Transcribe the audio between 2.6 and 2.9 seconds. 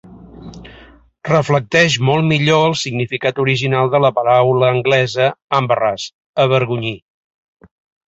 el